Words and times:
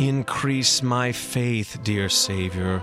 Increase 0.00 0.82
my 0.82 1.12
faith, 1.12 1.78
dear 1.82 2.08
Savior, 2.08 2.82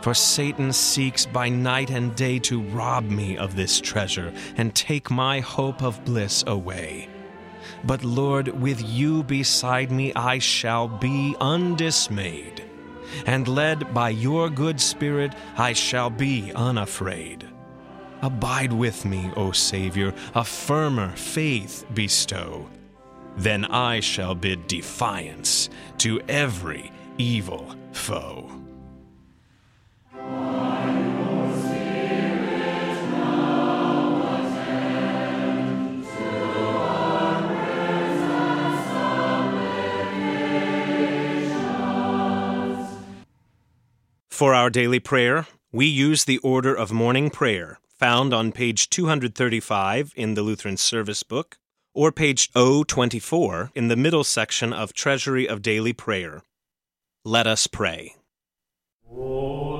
for 0.00 0.14
Satan 0.14 0.72
seeks 0.72 1.26
by 1.26 1.48
night 1.48 1.90
and 1.90 2.14
day 2.14 2.38
to 2.38 2.62
rob 2.62 3.10
me 3.10 3.36
of 3.36 3.56
this 3.56 3.80
treasure 3.80 4.32
and 4.56 4.72
take 4.72 5.10
my 5.10 5.40
hope 5.40 5.82
of 5.82 6.04
bliss 6.04 6.44
away. 6.46 7.08
But 7.82 8.04
Lord, 8.04 8.46
with 8.46 8.80
you 8.80 9.24
beside 9.24 9.90
me, 9.90 10.12
I 10.14 10.38
shall 10.38 10.86
be 10.86 11.34
undismayed, 11.40 12.62
and 13.26 13.48
led 13.48 13.92
by 13.92 14.10
your 14.10 14.48
good 14.48 14.80
Spirit, 14.80 15.34
I 15.56 15.72
shall 15.72 16.10
be 16.10 16.52
unafraid. 16.54 17.44
Abide 18.20 18.72
with 18.72 19.04
me, 19.04 19.32
O 19.36 19.50
Savior, 19.50 20.14
a 20.36 20.44
firmer 20.44 21.10
faith 21.16 21.84
bestow. 21.92 22.68
Then 23.36 23.64
I 23.64 24.00
shall 24.00 24.34
bid 24.34 24.66
defiance 24.66 25.68
to 25.98 26.20
every 26.28 26.92
evil 27.18 27.74
foe. 27.92 28.50
For 44.30 44.54
our 44.54 44.70
daily 44.70 44.98
prayer, 44.98 45.46
we 45.70 45.86
use 45.86 46.24
the 46.24 46.38
order 46.38 46.74
of 46.74 46.90
morning 46.90 47.30
prayer 47.30 47.78
found 48.02 48.34
on 48.34 48.50
page 48.50 48.90
235 48.90 50.12
in 50.16 50.34
the 50.34 50.42
Lutheran 50.42 50.76
Service 50.76 51.22
Book 51.22 51.58
or 51.94 52.12
page 52.12 52.50
024 52.52 53.70
in 53.74 53.88
the 53.88 53.96
middle 53.96 54.24
section 54.24 54.72
of 54.72 54.92
Treasury 54.92 55.48
of 55.48 55.62
Daily 55.62 55.92
Prayer. 55.92 56.42
Let 57.24 57.46
us 57.46 57.66
pray. 57.66 58.16
O 59.10 59.71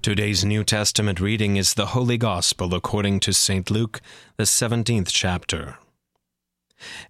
Today's 0.00 0.42
New 0.42 0.64
Testament 0.64 1.20
reading 1.20 1.56
is 1.58 1.74
the 1.74 1.86
Holy 1.86 2.16
Gospel 2.16 2.74
according 2.74 3.20
to 3.20 3.34
St. 3.34 3.70
Luke, 3.70 4.00
the 4.38 4.44
17th 4.44 5.10
chapter. 5.10 5.76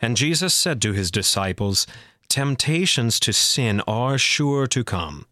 And 0.01 0.17
Jesus 0.17 0.53
said 0.53 0.83
to 0.83 0.93
his 0.93 1.13
disciples, 1.13 1.87
Temptations 2.29 3.21
to 3.21 3.33
sin 3.33 3.83
are 3.87 4.19
sure 4.19 4.67
to 4.67 4.83
come, 4.83 5.27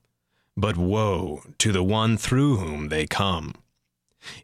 but 0.56 0.76
woe 0.76 1.42
to 1.58 1.72
the 1.72 1.82
one 1.82 2.16
through 2.16 2.58
whom 2.58 2.88
they 2.88 3.08
come. 3.08 3.54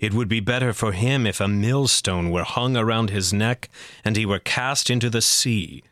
It 0.01 0.15
would 0.15 0.29
be 0.29 0.41
better 0.41 0.73
for 0.73 0.93
him 0.93 1.27
if 1.27 1.41
a 1.41 1.49
millstone 1.49 2.31
were 2.31 2.45
hung 2.45 2.77
around 2.77 3.11
his 3.11 3.33
neck 3.33 3.69
and 4.05 4.17
he 4.17 4.27
were 4.27 4.39
cast 4.39 4.91
into 4.91 5.11
the 5.11 5.23
sea, 5.23 5.83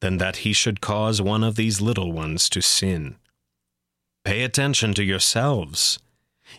than 0.00 0.18
that 0.18 0.38
he 0.38 0.52
should 0.52 0.80
cause 0.80 1.22
one 1.22 1.44
of 1.44 1.56
these 1.56 1.80
little 1.80 2.12
ones 2.12 2.48
to 2.50 2.60
sin. 2.60 3.16
Pay 4.24 4.42
attention 4.42 4.94
to 4.94 5.04
yourselves. 5.04 5.98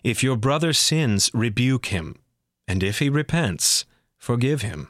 If 0.03 0.23
your 0.23 0.37
brother 0.37 0.73
sins, 0.73 1.29
rebuke 1.33 1.87
him, 1.87 2.17
and 2.67 2.81
if 2.81 2.99
he 2.99 3.09
repents, 3.09 3.85
forgive 4.17 4.61
him. 4.61 4.89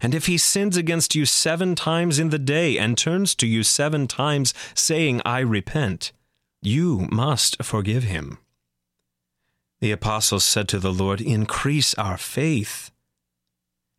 And 0.00 0.14
if 0.14 0.26
he 0.26 0.38
sins 0.38 0.76
against 0.76 1.14
you 1.14 1.26
seven 1.26 1.74
times 1.74 2.18
in 2.18 2.30
the 2.30 2.38
day 2.38 2.78
and 2.78 2.96
turns 2.96 3.34
to 3.36 3.46
you 3.46 3.62
seven 3.62 4.06
times, 4.06 4.54
saying, 4.74 5.20
I 5.24 5.40
repent, 5.40 6.12
you 6.60 7.08
must 7.10 7.62
forgive 7.62 8.04
him. 8.04 8.38
The 9.82 9.90
apostles 9.90 10.44
said 10.44 10.68
to 10.68 10.78
the 10.78 10.92
Lord, 10.92 11.20
Increase 11.20 11.92
our 11.94 12.16
faith. 12.16 12.92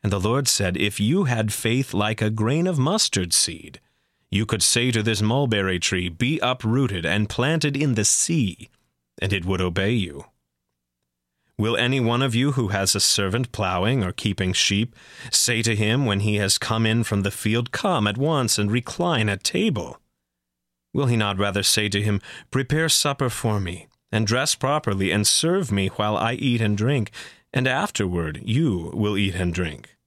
And 0.01 0.13
the 0.13 0.19
Lord 0.19 0.47
said, 0.47 0.77
If 0.77 0.97
you 0.97 1.25
had 1.25 1.51
faith 1.51 1.93
like 1.93 2.21
a 2.21 2.29
grain 2.29 2.67
of 2.67 2.79
mustard 2.79 3.33
seed, 3.33 3.81
You 4.31 4.45
could 4.45 4.63
say 4.63 4.91
to 4.91 5.03
this 5.03 5.21
mulberry 5.21 5.79
tree, 5.79 6.07
Be 6.07 6.39
uprooted 6.39 7.05
and 7.05 7.27
planted 7.27 7.75
in 7.75 7.95
the 7.95 8.05
sea, 8.05 8.69
and 9.21 9.33
it 9.33 9.43
would 9.43 9.59
obey 9.59 9.91
you. 9.91 10.23
Will 11.57 11.75
any 11.75 11.99
one 11.99 12.21
of 12.21 12.33
you 12.33 12.53
who 12.53 12.69
has 12.69 12.95
a 12.95 13.01
servant 13.01 13.51
plowing 13.51 14.05
or 14.05 14.13
keeping 14.13 14.53
sheep 14.53 14.95
say 15.31 15.61
to 15.63 15.75
him 15.75 16.05
when 16.05 16.21
he 16.21 16.37
has 16.37 16.57
come 16.57 16.85
in 16.85 17.03
from 17.03 17.23
the 17.23 17.29
field, 17.29 17.73
Come 17.73 18.07
at 18.07 18.17
once 18.17 18.57
and 18.57 18.71
recline 18.71 19.27
at 19.27 19.43
table? 19.43 19.99
Will 20.93 21.07
he 21.07 21.17
not 21.17 21.37
rather 21.37 21.61
say 21.61 21.89
to 21.89 22.01
him, 22.01 22.21
Prepare 22.51 22.87
supper 22.87 23.29
for 23.29 23.59
me, 23.59 23.87
and 24.13 24.27
dress 24.27 24.53
properly, 24.53 25.09
and 25.11 25.25
serve 25.25 25.71
me 25.71 25.87
while 25.87 26.15
I 26.15 26.33
eat 26.33 26.61
and 26.61 26.77
drink, 26.77 27.09
and 27.51 27.67
afterward 27.67 28.39
you 28.45 28.91
will 28.93 29.17
eat 29.17 29.33
and 29.33 29.51
drink? 29.51 29.97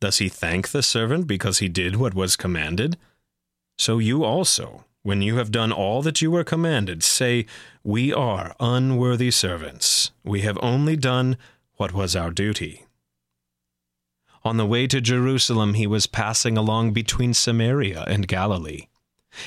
Does 0.00 0.18
he 0.18 0.28
thank 0.28 0.68
the 0.68 0.82
servant 0.82 1.26
because 1.26 1.58
he 1.58 1.68
did 1.68 1.96
what 1.96 2.14
was 2.14 2.36
commanded? 2.36 2.96
So 3.76 3.98
you 3.98 4.22
also, 4.22 4.84
when 5.02 5.22
you 5.22 5.38
have 5.38 5.50
done 5.50 5.72
all 5.72 6.02
that 6.02 6.22
you 6.22 6.30
were 6.30 6.44
commanded, 6.44 7.02
say, 7.02 7.46
We 7.82 8.12
are 8.12 8.54
unworthy 8.60 9.32
servants. 9.32 10.12
We 10.24 10.42
have 10.42 10.58
only 10.62 10.96
done 10.96 11.36
what 11.74 11.92
was 11.92 12.14
our 12.14 12.30
duty. 12.30 12.84
On 14.44 14.56
the 14.56 14.66
way 14.66 14.86
to 14.86 15.00
Jerusalem, 15.00 15.74
he 15.74 15.88
was 15.88 16.06
passing 16.06 16.56
along 16.56 16.92
between 16.92 17.34
Samaria 17.34 18.04
and 18.06 18.28
Galilee. 18.28 18.86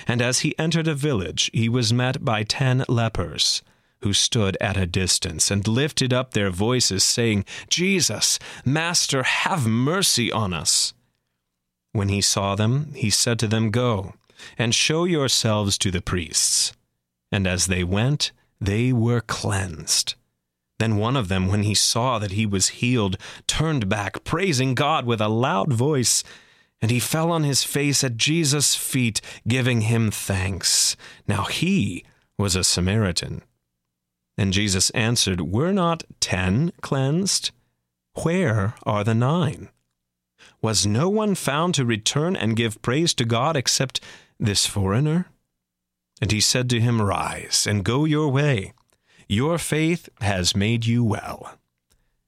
And 0.06 0.22
as 0.22 0.40
he 0.40 0.58
entered 0.60 0.88
a 0.88 0.94
village, 0.94 1.50
he 1.54 1.70
was 1.70 1.94
met 1.94 2.26
by 2.26 2.44
ten 2.44 2.84
lepers, 2.88 3.64
who 4.02 4.14
stood 4.14 4.58
at 4.62 4.78
a 4.78 4.86
distance 4.86 5.52
and 5.52 5.68
lifted 5.68 6.14
up 6.14 6.34
their 6.34 6.50
voices, 6.50 7.04
saying, 7.04 7.46
Jesus, 7.70 8.40
Master, 8.66 9.24
have 9.24 9.68
mercy 9.68 10.32
on 10.32 10.54
us. 10.54 10.94
When 11.92 12.10
he 12.10 12.22
saw 12.22 12.56
them, 12.56 12.94
he 12.94 13.10
said 13.10 13.40
to 13.40 13.48
them, 13.48 13.72
Go 13.72 14.14
and 14.58 14.74
show 14.74 15.04
yourselves 15.04 15.78
to 15.80 15.92
the 15.92 16.02
priests. 16.02 16.74
And 17.32 17.46
as 17.46 17.68
they 17.68 17.84
went, 17.84 18.32
they 18.62 18.94
were 18.94 19.22
cleansed. 19.22 20.16
Then 20.80 20.96
one 20.96 21.18
of 21.18 21.28
them, 21.28 21.48
when 21.48 21.64
he 21.64 21.76
saw 21.76 22.20
that 22.20 22.32
he 22.32 22.46
was 22.46 22.70
healed, 22.80 23.18
turned 23.48 23.90
back, 23.90 24.24
praising 24.24 24.76
God 24.76 25.06
with 25.06 25.20
a 25.20 25.28
loud 25.28 25.74
voice. 25.74 26.24
And 26.82 26.90
he 26.90 27.00
fell 27.00 27.32
on 27.32 27.44
his 27.44 27.64
face 27.64 28.04
at 28.04 28.16
Jesus' 28.16 28.76
feet, 28.76 29.20
giving 29.46 29.82
him 29.82 30.10
thanks. 30.10 30.96
Now 31.28 31.44
he 31.44 32.06
was 32.38 32.56
a 32.56 32.64
Samaritan. 32.64 33.42
And 34.40 34.54
Jesus 34.54 34.90
answered, 34.92 35.42
Were 35.42 35.74
not 35.74 36.06
ten 36.22 36.72
cleansed? 36.80 37.52
Where 38.24 38.74
are 38.84 39.04
the 39.04 39.14
nine? 39.14 39.68
Was 40.62 40.86
no 40.86 41.10
one 41.10 41.36
found 41.36 41.76
to 41.76 41.84
return 41.84 42.38
and 42.38 42.56
give 42.56 42.82
praise 42.82 43.14
to 43.16 43.26
God 43.26 43.58
except 43.58 44.00
this 44.40 44.66
foreigner? 44.66 45.26
And 46.22 46.32
he 46.32 46.40
said 46.40 46.70
to 46.70 46.80
him, 46.80 47.02
Rise 47.02 47.68
and 47.68 47.84
go 47.84 48.06
your 48.06 48.30
way. 48.30 48.72
Your 49.28 49.58
faith 49.58 50.08
has 50.22 50.56
made 50.56 50.86
you 50.86 51.04
well. 51.04 51.56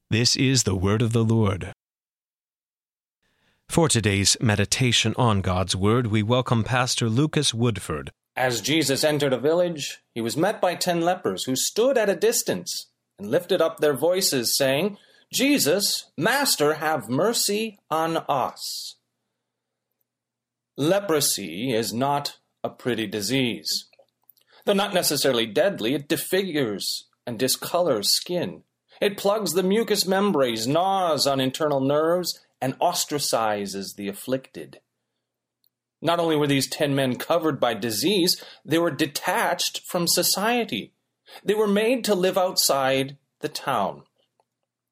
This 0.10 0.36
is 0.36 0.63
the 0.63 0.75
word 0.75 1.02
of 1.02 1.13
the 1.13 1.24
Lord. 1.24 1.72
For 3.69 3.88
today's 3.88 4.36
meditation 4.42 5.13
on 5.18 5.40
God's 5.40 5.78
Word, 5.78 6.08
we 6.08 6.24
welcome 6.24 6.66
Pastor 6.66 7.08
Lucas 7.08 7.54
Woodford. 7.54 8.12
As 8.36 8.62
Jesus 8.62 9.04
entered 9.04 9.33
a 9.33 9.38
village, 9.38 10.01
he 10.13 10.22
was 10.22 10.38
met 10.38 10.62
by 10.62 10.75
ten 10.75 11.01
lepers 11.01 11.44
who 11.44 11.56
stood 11.56 11.98
at 11.98 12.10
a 12.10 12.16
distance 12.16 12.88
and 13.19 13.30
lifted 13.30 13.62
up 13.62 13.78
their 13.78 13.95
voices, 13.95 14.56
saying, 14.57 14.98
Jesus, 15.33 16.12
Master, 16.18 16.75
have 16.75 17.10
mercy 17.10 17.78
on 17.89 18.18
us. 18.30 18.95
Leprosy 20.78 21.74
is 21.74 21.94
not 21.94 22.38
a 22.63 22.69
pretty 22.69 23.07
disease. 23.07 23.86
Though 24.66 24.74
not 24.74 24.94
necessarily 24.94 25.45
deadly, 25.45 25.95
it 25.95 26.07
disfigures 26.07 27.07
and 27.25 27.38
discolors 27.38 28.10
skin. 28.13 28.63
It 29.00 29.18
plugs 29.18 29.54
the 29.54 29.63
mucous 29.63 30.06
membranes, 30.06 30.68
gnaws 30.68 31.27
on 31.27 31.39
internal 31.39 31.81
nerves, 31.81 32.39
and 32.62 32.77
ostracizes 32.80 33.95
the 33.95 34.07
afflicted. 34.07 34.80
Not 36.01 36.19
only 36.19 36.36
were 36.36 36.48
these 36.48 36.68
ten 36.68 36.95
men 36.95 37.15
covered 37.15 37.59
by 37.59 37.74
disease, 37.75 38.44
they 38.65 38.80
were 38.80 38.92
detached 38.92 39.81
from 39.86 40.07
society. 40.07 40.94
They 41.44 41.53
were 41.53 41.68
made 41.68 42.03
to 42.06 42.15
live 42.15 42.38
outside 42.38 43.18
the 43.39 43.50
town. 43.50 44.03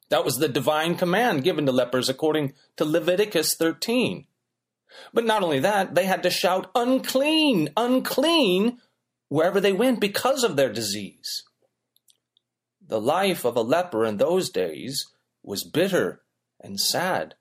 That 0.09 0.25
was 0.25 0.37
the 0.37 0.47
divine 0.47 0.95
command 0.95 1.43
given 1.43 1.65
to 1.65 1.71
lepers 1.71 2.09
according 2.09 2.53
to 2.77 2.85
Leviticus 2.85 3.55
13. 3.55 4.25
But 5.13 5.25
not 5.25 5.43
only 5.43 5.59
that, 5.59 5.95
they 5.95 6.05
had 6.05 6.23
to 6.23 6.29
shout, 6.29 6.69
unclean, 6.73 7.69
unclean, 7.77 8.79
wherever 9.27 9.61
they 9.61 9.73
went 9.73 9.99
because 9.99 10.43
of 10.43 10.55
their 10.55 10.71
disease. 10.71 11.43
The 12.85 12.99
life 12.99 13.45
of 13.45 13.55
a 13.55 13.61
leper 13.61 14.03
in 14.03 14.17
those 14.17 14.49
days 14.49 15.07
was 15.43 15.63
bitter 15.63 16.23
and 16.59 16.79
sad. 16.79 17.35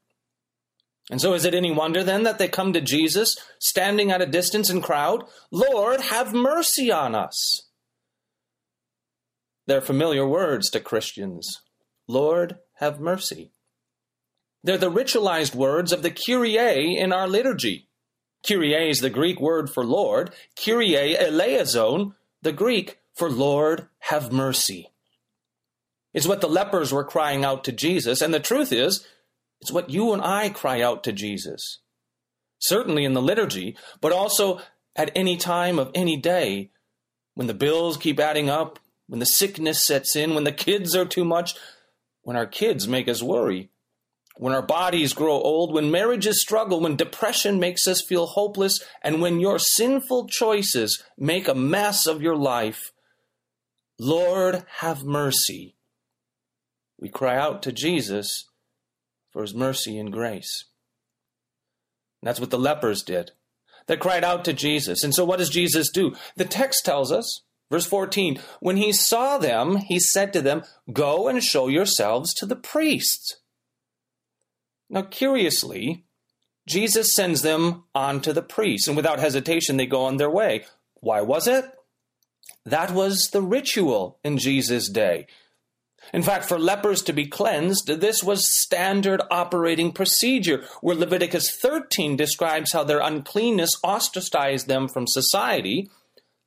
And 1.11 1.21
so 1.21 1.33
is 1.35 1.45
it 1.45 1.55
any 1.55 1.71
wonder 1.71 2.05
then 2.05 2.25
that 2.25 2.39
they 2.39 2.49
come 2.49 2.73
to 2.73 2.81
Jesus, 2.81 3.37
standing 3.59 4.11
at 4.11 4.21
a 4.21 4.27
distance 4.27 4.69
and 4.69 4.83
crowd, 4.83 5.25
Lord, 5.51 6.01
have 6.01 6.35
mercy 6.35 6.93
on 6.93 7.15
us? 7.15 7.63
They're 9.67 9.81
familiar 9.81 10.27
words 10.27 10.71
to 10.71 10.81
Christians. 10.81 11.63
Lord, 12.07 12.59
have 12.77 13.01
mercy. 13.01 13.53
They're 14.65 14.79
the 14.79 14.91
ritualized 14.91 15.55
words 15.55 15.93
of 15.93 16.03
the 16.03 16.11
Kyrie 16.11 16.97
in 16.97 17.13
our 17.13 17.29
liturgy. 17.29 17.89
Kyrie 18.47 18.91
is 18.91 19.01
the 19.01 19.11
Greek 19.11 19.41
word 19.41 19.71
for 19.71 19.85
Lord, 19.85 20.35
Kyrie 20.57 21.17
eleison, 21.17 22.15
the 22.43 22.53
Greek 22.53 22.99
for 23.15 23.31
Lord, 23.31 23.89
have 24.01 24.33
mercy. 24.33 24.91
It's 26.15 26.27
what 26.27 26.41
the 26.41 26.49
lepers 26.49 26.93
were 26.93 27.05
crying 27.05 27.45
out 27.45 27.65
to 27.65 27.73
Jesus, 27.73 28.23
and 28.23 28.33
the 28.33 28.41
truth 28.41 28.73
is, 28.73 29.07
it's 29.61 29.73
what 29.73 29.91
you 29.91 30.13
and 30.13 30.23
I 30.23 30.49
cry 30.51 30.81
out 30.81 31.05
to 31.05 31.13
Jesus. 31.13 31.81
Certainly 32.61 33.05
in 33.05 33.15
the 33.15 33.23
liturgy, 33.23 33.77
but 34.01 34.13
also 34.13 34.61
at 34.97 35.13
any 35.15 35.37
time 35.37 35.79
of 35.79 35.91
any 35.95 36.17
day, 36.17 36.71
when 37.35 37.47
the 37.47 37.55
bills 37.55 37.97
keep 37.97 38.19
adding 38.19 38.51
up, 38.51 38.79
when 39.07 39.21
the 39.21 39.27
sickness 39.27 39.87
sets 39.87 40.17
in, 40.17 40.35
when 40.35 40.45
the 40.45 40.53
kids 40.53 40.95
are 40.97 41.05
too 41.05 41.25
much, 41.25 41.55
when 42.23 42.37
our 42.37 42.47
kids 42.47 42.89
make 42.89 43.09
us 43.09 43.23
worry, 43.23 43.71
when 44.37 44.53
our 44.53 44.63
bodies 44.63 45.13
grow 45.13 45.35
old, 45.35 45.73
when 45.73 45.91
marriages 45.91 46.41
struggle, 46.41 46.81
when 46.81 46.97
depression 46.97 47.59
makes 47.59 47.87
us 47.87 48.03
feel 48.03 48.27
hopeless, 48.27 48.81
and 49.03 49.21
when 49.21 49.41
your 49.41 49.59
sinful 49.59 50.29
choices 50.29 51.03
make 51.17 51.49
a 51.49 51.55
mess 51.55 52.07
of 52.07 52.23
your 52.23 52.37
life, 52.37 52.93
Lord, 53.99 54.65
have 54.79 55.05
mercy. 55.05 55.77
We 56.99 57.09
cry 57.09 57.37
out 57.37 57.63
to 57.63 57.73
Jesus 57.73 58.48
for 59.31 59.43
his 59.43 59.55
mercy 59.55 59.99
and 59.99 60.13
grace. 60.13 60.65
And 62.21 62.29
that's 62.29 62.41
what 62.41 62.51
the 62.51 62.59
lepers 62.59 63.03
did. 63.03 63.33
They 63.87 63.97
cried 63.97 64.25
out 64.25 64.45
to 64.45 64.53
Jesus. 64.53 65.03
And 65.03 65.15
so 65.15 65.25
what 65.25 65.39
does 65.39 65.51
Jesus 65.51 65.91
do? 65.91 66.15
The 66.37 66.45
text 66.45 66.85
tells 66.85 67.11
us, 67.11 67.43
verse 67.71 67.87
14, 67.87 68.39
when 68.61 68.77
he 68.77 68.93
saw 68.93 69.39
them, 69.39 69.77
he 69.77 69.99
said 69.99 70.33
to 70.33 70.43
them, 70.43 70.63
Go 70.93 71.29
and 71.29 71.43
show 71.43 71.69
yourselves 71.69 72.35
to 72.35 72.47
the 72.47 72.57
priests. 72.57 73.37
Now, 74.91 75.03
curiously, 75.03 76.05
Jesus 76.67 77.15
sends 77.15 77.43
them 77.43 77.85
on 77.95 78.21
to 78.23 78.33
the 78.33 78.43
priests, 78.43 78.89
and 78.89 78.97
without 78.97 79.21
hesitation, 79.21 79.77
they 79.77 79.87
go 79.87 80.05
on 80.05 80.17
their 80.17 80.31
way. 80.31 80.65
Why 81.01 81.21
was 81.21 81.47
it? 81.47 81.65
That 82.65 82.91
was 82.91 83.31
the 83.33 83.43
ritual 83.43 84.19
in 84.23 84.37
Jesus' 84.39 84.89
day. 84.89 85.27
In 86.13 86.23
fact, 86.23 86.47
for 86.47 86.59
lepers 86.59 87.03
to 87.03 87.13
be 87.13 87.27
cleansed, 87.27 87.87
this 87.87 88.23
was 88.23 88.57
standard 88.63 89.21
operating 89.31 89.93
procedure, 89.93 90.65
where 90.81 90.97
Leviticus 90.97 91.55
13 91.61 92.17
describes 92.17 92.73
how 92.73 92.85
their 92.85 93.01
uncleanness 93.01 93.71
ostracized 93.85 94.69
them 94.69 94.89
from 94.89 95.07
society. 95.07 95.91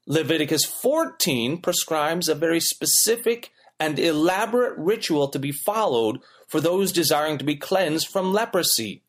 Leviticus 0.07 0.65
14 0.65 1.61
prescribes 1.61 2.27
a 2.27 2.35
very 2.35 2.59
specific 2.59 3.51
and 3.79 3.99
elaborate 3.99 4.77
ritual 4.77 5.27
to 5.27 5.39
be 5.39 5.51
followed 5.51 6.19
for 6.47 6.59
those 6.59 6.91
desiring 6.91 7.37
to 7.37 7.45
be 7.45 7.55
cleansed 7.55 8.07
from 8.07 8.33
leprosy. 8.33 9.03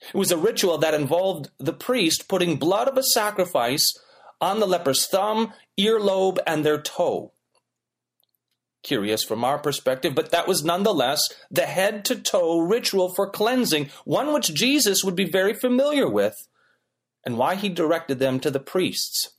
It 0.00 0.16
was 0.16 0.32
a 0.32 0.38
ritual 0.38 0.78
that 0.78 0.94
involved 0.94 1.50
the 1.58 1.72
priest 1.72 2.28
putting 2.28 2.56
blood 2.56 2.88
of 2.88 2.96
a 2.96 3.02
sacrifice 3.02 3.92
on 4.40 4.60
the 4.60 4.66
leper's 4.66 5.06
thumb, 5.06 5.52
earlobe, 5.78 6.38
and 6.46 6.64
their 6.64 6.80
toe. 6.80 7.32
Curious 8.82 9.22
from 9.22 9.44
our 9.44 9.58
perspective, 9.58 10.14
but 10.14 10.30
that 10.30 10.48
was 10.48 10.64
nonetheless 10.64 11.28
the 11.50 11.66
head 11.66 12.04
to 12.06 12.16
toe 12.16 12.60
ritual 12.60 13.12
for 13.14 13.28
cleansing, 13.28 13.90
one 14.04 14.32
which 14.32 14.54
Jesus 14.54 15.04
would 15.04 15.16
be 15.16 15.30
very 15.30 15.52
familiar 15.52 16.08
with, 16.08 16.48
and 17.24 17.36
why 17.36 17.56
he 17.56 17.68
directed 17.68 18.18
them 18.18 18.40
to 18.40 18.50
the 18.50 18.60
priests. 18.60 19.34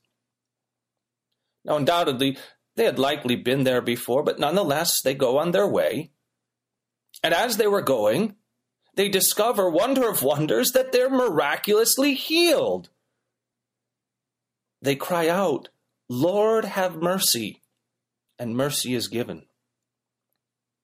Now, 1.66 1.78
undoubtedly, 1.78 2.38
they 2.76 2.86
had 2.86 3.00
likely 3.00 3.36
been 3.36 3.64
there 3.64 3.82
before, 3.82 4.24
but 4.24 4.40
nonetheless, 4.40 5.02
they 5.02 5.14
go 5.14 5.40
on 5.40 5.52
their 5.52 5.68
way. 5.68 6.12
And 7.24 7.34
as 7.34 7.58
they 7.58 7.68
were 7.68 7.82
going, 7.82 8.36
they 8.96 9.10
discover, 9.10 9.70
wonder 9.70 10.10
of 10.10 10.24
wonders, 10.24 10.72
that 10.72 10.92
they're 10.92 11.10
miraculously 11.10 12.14
healed. 12.14 12.90
they 14.82 14.96
cry 14.96 15.28
out, 15.28 15.70
Lord, 16.10 16.66
have 16.66 16.96
mercy, 16.96 17.61
and 18.42 18.58
mercy 18.58 18.96
is 18.96 19.08
given. 19.08 19.44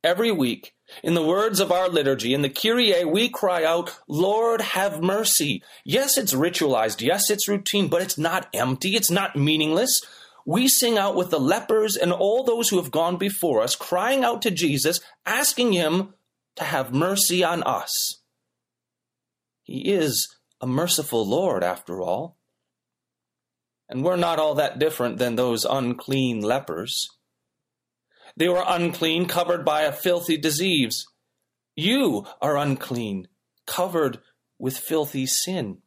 Every 0.04 0.32
week, 0.32 0.76
in 1.04 1.16
the 1.16 1.26
words 1.26 1.60
of 1.60 1.72
our 1.72 1.90
liturgy, 1.90 2.36
in 2.36 2.44
the 2.44 2.52
Kyrie, 2.52 3.04
we 3.04 3.30
cry 3.30 3.64
out, 3.66 3.98
Lord, 4.08 4.62
have 4.62 5.02
mercy. 5.02 5.64
Yes, 5.84 6.20
it's 6.20 6.36
ritualized. 6.36 7.02
Yes, 7.02 7.32
it's 7.32 7.48
routine, 7.48 7.88
but 7.88 8.04
it's 8.04 8.18
not 8.18 8.48
empty. 8.54 8.96
It's 8.96 9.10
not 9.10 9.36
meaningless. 9.36 10.00
We 10.46 10.68
sing 10.68 11.00
out 11.00 11.16
with 11.16 11.32
the 11.32 11.40
lepers 11.40 11.98
and 11.98 12.14
all 12.14 12.44
those 12.44 12.70
who 12.70 12.78
have 12.78 12.92
gone 12.92 13.18
before 13.18 13.64
us, 13.64 13.76
crying 13.76 14.24
out 14.24 14.44
to 14.44 14.52
Jesus, 14.52 15.00
asking 15.26 15.74
him 15.74 16.14
to 16.58 16.64
have 16.64 16.94
mercy 16.94 17.44
on 17.44 17.64
us. 17.64 18.22
He 19.64 19.92
is 19.92 20.28
a 20.62 20.68
merciful 20.68 21.28
Lord, 21.28 21.64
after 21.64 22.04
all. 22.04 22.38
And 23.90 24.04
we're 24.04 24.16
not 24.16 24.38
all 24.38 24.54
that 24.56 24.78
different 24.78 25.18
than 25.18 25.36
those 25.36 25.66
unclean 25.66 26.42
lepers. 26.42 27.17
They 28.38 28.48
were 28.48 28.64
unclean, 28.66 29.26
covered 29.26 29.66
by 29.66 29.82
a 29.82 29.92
filthy 29.92 30.38
disease. 30.38 31.08
You 31.76 32.28
are 32.40 32.56
unclean, 32.56 33.28
covered 33.66 34.20
with 34.60 34.78
filthy 34.78 35.26
sin. 35.26 35.80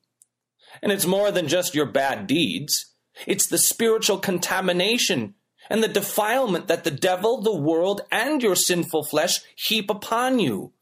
And 0.83 0.91
it's 0.91 1.07
more 1.07 1.31
than 1.31 1.47
just 1.47 1.77
your 1.77 1.87
bad 1.87 2.27
deeds. 2.27 2.93
It's 3.25 3.47
the 3.47 3.59
spiritual 3.59 4.19
contamination 4.19 5.35
and 5.69 5.81
the 5.81 5.89
defilement 5.89 6.67
that 6.67 6.83
the 6.83 6.91
devil, 6.91 7.41
the 7.41 7.55
world, 7.57 8.01
and 8.11 8.43
your 8.43 8.57
sinful 8.57 9.05
flesh 9.05 9.41
heap 9.55 9.89
upon 9.89 10.41
you. 10.41 10.73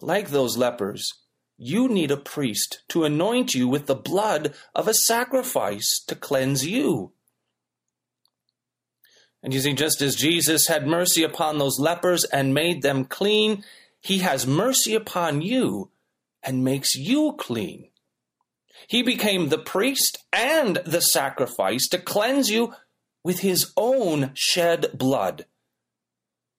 Like 0.00 0.30
those 0.30 0.56
lepers, 0.56 1.08
you 1.56 1.86
need 1.86 2.10
a 2.10 2.16
priest 2.16 2.82
to 2.88 3.04
anoint 3.04 3.54
you 3.54 3.68
with 3.68 3.86
the 3.86 3.94
blood 3.94 4.54
of 4.74 4.88
a 4.88 4.94
sacrifice 4.94 6.02
to 6.08 6.16
cleanse 6.16 6.66
you. 6.66 7.12
And 9.42 9.52
you 9.52 9.60
see, 9.60 9.74
just 9.74 10.00
as 10.02 10.14
Jesus 10.14 10.68
had 10.68 10.86
mercy 10.86 11.24
upon 11.24 11.58
those 11.58 11.80
lepers 11.80 12.24
and 12.24 12.54
made 12.54 12.82
them 12.82 13.04
clean, 13.04 13.64
he 14.00 14.18
has 14.18 14.46
mercy 14.46 14.94
upon 14.94 15.42
you 15.42 15.90
and 16.42 16.64
makes 16.64 16.94
you 16.94 17.34
clean. 17.38 17.88
He 18.88 19.02
became 19.02 19.48
the 19.48 19.58
priest 19.58 20.18
and 20.32 20.76
the 20.84 21.00
sacrifice 21.00 21.88
to 21.88 21.98
cleanse 21.98 22.50
you 22.50 22.74
with 23.24 23.40
his 23.40 23.72
own 23.76 24.32
shed 24.34 24.90
blood. 24.94 25.46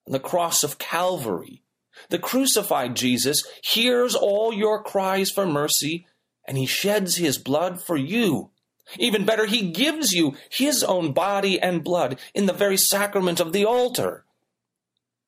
The 0.05 0.19
cross 0.19 0.63
of 0.63 0.77
Calvary, 0.77 1.63
the 2.09 2.19
crucified 2.19 2.95
Jesus 2.95 3.43
hears 3.63 4.15
all 4.15 4.53
your 4.53 4.83
cries 4.83 5.29
for 5.29 5.45
mercy 5.45 6.05
and 6.45 6.57
he 6.57 6.65
sheds 6.65 7.17
his 7.17 7.37
blood 7.37 7.81
for 7.81 7.95
you 7.95 8.51
even 8.97 9.25
better, 9.25 9.45
he 9.45 9.71
gives 9.71 10.11
you 10.11 10.35
his 10.49 10.83
own 10.83 11.13
body 11.13 11.59
and 11.59 11.83
blood 11.83 12.19
in 12.33 12.45
the 12.45 12.53
very 12.53 12.77
sacrament 12.77 13.39
of 13.39 13.53
the 13.53 13.65
altar. 13.65 14.25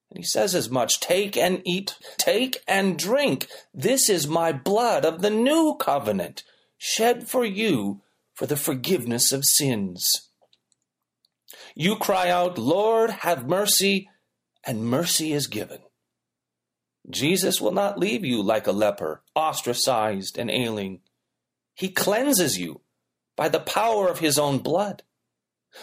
And 0.10 0.20
he 0.20 0.24
says 0.24 0.54
as 0.54 0.70
much 0.70 1.00
Take 1.00 1.36
and 1.36 1.62
eat, 1.66 1.98
take 2.18 2.58
and 2.68 2.98
drink. 2.98 3.48
This 3.74 4.10
is 4.10 4.28
my 4.28 4.52
blood 4.52 5.06
of 5.06 5.22
the 5.22 5.30
new 5.30 5.76
covenant, 5.80 6.44
shed 6.78 7.28
for 7.28 7.46
you 7.46 8.02
for 8.34 8.46
the 8.46 8.58
forgiveness 8.58 9.32
of 9.32 9.46
sins. 9.46 10.30
You 11.74 11.96
cry 11.96 12.30
out, 12.30 12.58
Lord, 12.58 13.10
have 13.10 13.50
mercy, 13.50 14.10
and 14.64 14.86
mercy 14.86 15.34
is 15.34 15.48
given. 15.48 15.80
Jesus 17.10 17.62
will 17.62 17.72
not 17.72 18.00
leave 18.00 18.26
you 18.26 18.42
like 18.42 18.68
a 18.68 18.72
leper, 18.72 19.22
ostracized 19.36 20.38
and 20.38 20.50
ailing. 20.50 21.02
He 21.74 21.90
cleanses 21.90 22.58
you 22.58 22.82
by 23.36 23.50
the 23.50 23.60
power 23.60 24.08
of 24.08 24.20
his 24.20 24.38
own 24.38 24.60
blood. 24.60 25.04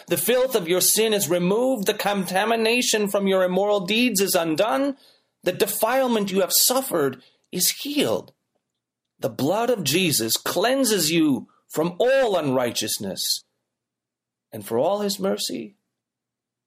The 0.06 0.16
filth 0.16 0.54
of 0.54 0.68
your 0.68 0.80
sin 0.80 1.12
is 1.12 1.28
removed, 1.28 1.86
the 1.86 1.94
contamination 1.94 3.08
from 3.08 3.26
your 3.26 3.44
immoral 3.44 3.80
deeds 3.80 4.20
is 4.20 4.34
undone, 4.34 4.96
the 5.42 5.52
defilement 5.52 6.32
you 6.32 6.40
have 6.40 6.52
suffered 6.52 7.22
is 7.50 7.70
healed. 7.70 8.32
The 9.18 9.28
blood 9.28 9.70
of 9.70 9.84
Jesus 9.84 10.36
cleanses 10.36 11.10
you 11.10 11.48
from 11.68 11.96
all 11.98 12.36
unrighteousness. 12.36 13.44
And 14.50 14.64
for 14.66 14.78
all 14.78 15.00
his 15.00 15.20
mercy, 15.20 15.76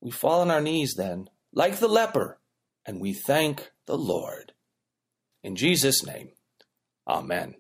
we 0.02 0.12
fall 0.12 0.42
on 0.42 0.52
our 0.52 0.62
knees 0.62 0.96
then, 0.96 1.30
like 1.54 1.78
the 1.78 1.88
leper, 1.88 2.40
and 2.86 3.00
we 3.00 3.14
thank 3.14 3.72
the 3.86 3.98
Lord. 3.98 4.54
In 5.44 5.56
Jesus' 5.56 6.06
name, 6.06 6.30
Amen. 7.08 7.56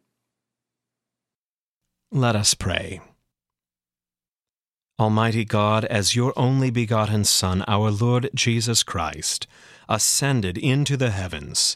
Let 2.12 2.36
us 2.36 2.54
pray. 2.54 3.02
Almighty 4.98 5.44
God, 5.44 5.84
as 5.86 6.16
your 6.16 6.32
only 6.38 6.70
begotten 6.70 7.26
Son, 7.26 7.66
our 7.68 7.92
Lord 7.92 8.30
Jesus 8.34 8.82
Christ, 8.82 9.46
ascended 9.90 10.58
into 10.58 10.96
the 10.96 11.12
heavens, 11.12 11.76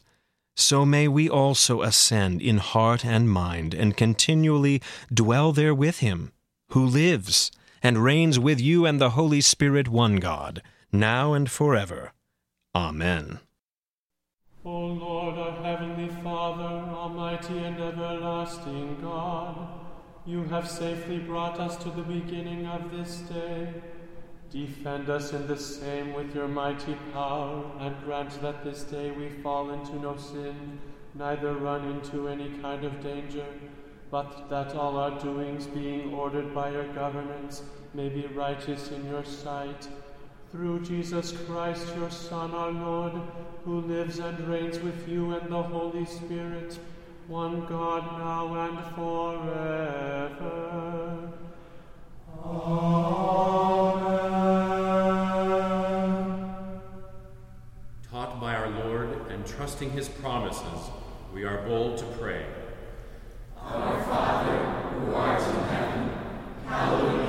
so 0.55 0.85
may 0.85 1.07
we 1.07 1.29
also 1.29 1.81
ascend 1.81 2.41
in 2.41 2.59
heart 2.59 3.03
and 3.03 3.29
mind 3.29 3.73
and 3.73 3.97
continually 3.97 4.81
dwell 5.13 5.51
there 5.51 5.75
with 5.75 5.99
him, 5.99 6.31
who 6.69 6.85
lives 6.85 7.51
and 7.83 8.03
reigns 8.03 8.39
with 8.39 8.61
you 8.61 8.85
and 8.85 9.01
the 9.01 9.11
Holy 9.11 9.41
Spirit, 9.41 9.89
one 9.89 10.17
God, 10.17 10.61
now 10.91 11.33
and 11.33 11.51
forever. 11.51 12.13
Amen. 12.73 13.39
O 14.63 14.69
Lord, 14.69 15.37
our 15.37 15.63
heavenly 15.63 16.09
Father, 16.23 16.89
almighty 16.89 17.57
and 17.57 17.79
everlasting 17.79 18.97
God, 19.01 19.78
you 20.29 20.43
have 20.43 20.69
safely 20.69 21.17
brought 21.17 21.59
us 21.59 21.75
to 21.77 21.89
the 21.89 22.03
beginning 22.03 22.67
of 22.67 22.91
this 22.91 23.15
day. 23.33 23.73
Defend 24.51 25.09
us 25.09 25.33
in 25.33 25.47
the 25.47 25.57
same 25.57 26.13
with 26.13 26.35
your 26.35 26.47
mighty 26.47 26.95
power, 27.13 27.63
and 27.79 27.95
grant 28.05 28.39
that 28.43 28.63
this 28.63 28.83
day 28.83 29.09
we 29.09 29.29
fall 29.41 29.71
into 29.71 29.95
no 29.95 30.15
sin, 30.17 30.77
neither 31.15 31.55
run 31.55 31.83
into 31.93 32.27
any 32.27 32.49
kind 32.59 32.85
of 32.85 33.01
danger, 33.01 33.47
but 34.11 34.47
that 34.51 34.75
all 34.75 34.97
our 34.97 35.19
doings, 35.19 35.65
being 35.65 36.13
ordered 36.13 36.53
by 36.53 36.69
your 36.69 36.87
governance, 36.93 37.63
may 37.95 38.09
be 38.09 38.27
righteous 38.27 38.91
in 38.91 39.03
your 39.05 39.25
sight. 39.25 39.87
Through 40.51 40.81
Jesus 40.81 41.31
Christ, 41.31 41.87
your 41.95 42.11
Son, 42.11 42.51
our 42.51 42.71
Lord, 42.71 43.13
who 43.65 43.81
lives 43.81 44.19
and 44.19 44.39
reigns 44.47 44.77
with 44.77 45.07
you 45.07 45.33
and 45.33 45.51
the 45.51 45.63
Holy 45.63 46.05
Spirit, 46.05 46.77
one 47.29 47.65
God 47.67 48.17
now 48.17 48.53
and 48.55 48.79
forever. 48.95 50.49
Amen. 52.43 52.89
Taught 58.09 58.41
by 58.41 58.55
our 58.55 58.69
Lord 58.83 59.09
and 59.29 59.45
trusting 59.45 59.91
his 59.91 60.09
promises, 60.09 60.89
we 61.31 61.43
are 61.43 61.61
bold 61.67 61.99
to 61.99 62.05
pray. 62.19 62.47
Our 63.61 64.03
Father, 64.05 64.57
who 64.57 65.13
art 65.13 65.39
in 65.39 65.63
heaven, 65.65 66.09
hallowed 66.65 67.28